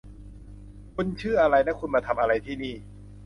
[0.95, 2.75] คุณชื่ออะไรและคุณมาทำอะไรที่นี่